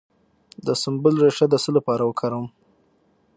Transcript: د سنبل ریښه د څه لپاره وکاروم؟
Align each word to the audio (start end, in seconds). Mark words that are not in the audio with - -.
د 0.65 0.67
سنبل 0.81 1.13
ریښه 1.23 1.45
د 1.49 1.55
څه 1.63 1.69
لپاره 1.77 2.03
وکاروم؟ 2.05 2.47